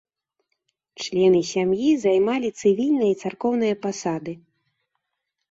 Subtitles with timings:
[1.03, 4.33] Члены сям'і займалі цывільныя і царкоўныя пасады.